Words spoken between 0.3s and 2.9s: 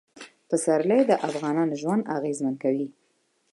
پسرلی د افغانانو ژوند اغېزمن کوي.